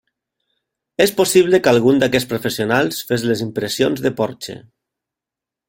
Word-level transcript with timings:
És 1.05 1.11
possible 1.19 1.59
que 1.67 1.73
algun 1.73 2.01
d'aquests 2.03 2.29
professionals 2.31 3.03
fes 3.11 3.27
les 3.33 3.45
impressions 3.49 4.03
de 4.07 4.13
Porxe. 4.23 4.57